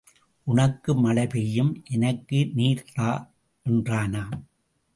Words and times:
உனக்கு 0.47 0.95
மழை 0.95 1.27
பெய்யும், 1.27 1.83
எனக்கு 1.89 2.39
நீர் 2.53 2.85
தா 2.93 3.11
என்றானாம். 3.65 4.37